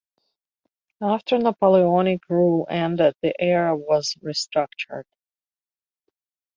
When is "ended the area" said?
2.67-3.75